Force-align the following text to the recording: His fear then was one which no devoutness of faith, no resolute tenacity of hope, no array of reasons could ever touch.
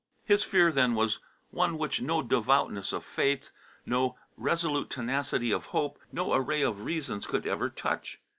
His 0.23 0.41
fear 0.43 0.71
then 0.71 0.95
was 0.95 1.19
one 1.51 1.77
which 1.77 2.01
no 2.01 2.23
devoutness 2.23 2.91
of 2.91 3.03
faith, 3.05 3.51
no 3.85 4.17
resolute 4.35 4.89
tenacity 4.89 5.51
of 5.51 5.67
hope, 5.77 5.99
no 6.11 6.33
array 6.33 6.63
of 6.63 6.81
reasons 6.81 7.27
could 7.27 7.45
ever 7.45 7.69
touch. 7.69 8.17